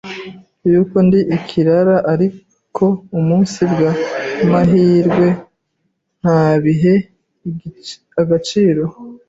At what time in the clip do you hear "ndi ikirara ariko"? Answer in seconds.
1.07-2.85